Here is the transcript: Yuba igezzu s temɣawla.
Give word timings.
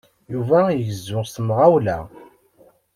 Yuba 0.33 0.57
igezzu 0.79 1.19
s 1.27 1.29
temɣawla. 1.35 1.99